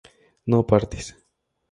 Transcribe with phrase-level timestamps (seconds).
[0.51, 1.05] no partes